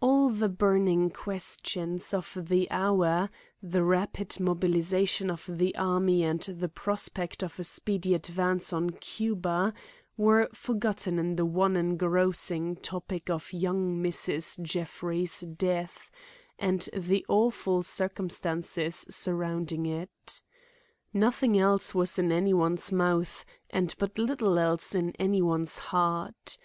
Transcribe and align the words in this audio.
All 0.00 0.30
the 0.30 0.48
burning 0.48 1.08
questions 1.10 2.12
of 2.12 2.36
the 2.36 2.68
hour—the 2.68 3.84
rapid 3.84 4.40
mobilization 4.40 5.30
of 5.30 5.44
the 5.48 5.72
army 5.76 6.24
and 6.24 6.40
the 6.40 6.68
prospect 6.68 7.44
of 7.44 7.60
a 7.60 7.62
speedy 7.62 8.12
advance 8.12 8.72
on 8.72 8.90
Cuba—were 8.90 10.48
forgotten 10.52 11.20
in 11.20 11.36
the 11.36 11.44
one 11.46 11.76
engrossing 11.76 12.74
topic 12.74 13.30
of 13.30 13.52
young 13.52 14.02
Mrs. 14.02 14.60
Jeffrey's 14.62 15.42
death 15.42 16.10
and 16.58 16.88
the 16.92 17.24
awful 17.28 17.84
circumstances 17.84 18.96
surrounding 19.08 19.86
it. 19.86 20.42
Nothing 21.14 21.56
else 21.56 21.94
was 21.94 22.18
in 22.18 22.32
any 22.32 22.52
one's 22.52 22.90
mouth 22.90 23.44
and 23.70 23.94
but 23.96 24.18
little 24.18 24.58
else 24.58 24.96
in 24.96 25.12
any 25.20 25.40
one's 25.40 25.78
heart. 25.78 26.58